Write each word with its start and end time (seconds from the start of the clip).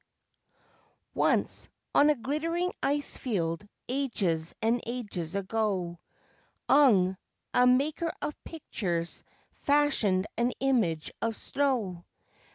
Once, 1.13 1.69
on 1.93 2.09
a 2.09 2.15
glittering 2.15 2.73
ice 2.81 3.17
field, 3.17 3.67
ages 3.87 4.51
and 4.59 4.81
ages 4.87 5.35
ago, 5.35 5.99
Ung, 6.67 7.15
a 7.53 7.67
maker 7.67 8.11
of 8.19 8.43
pictures, 8.43 9.23
fashioned 9.61 10.25
an 10.39 10.53
image 10.59 11.11
of 11.21 11.35
snow. 11.35 12.03